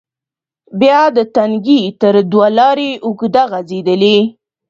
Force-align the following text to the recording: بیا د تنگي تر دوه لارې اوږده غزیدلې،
بیا 0.79 1.01
د 1.17 1.19
تنگي 1.35 1.81
تر 2.01 2.13
دوه 2.31 2.47
لارې 2.57 2.89
اوږده 3.05 3.43
غزیدلې، 3.51 4.17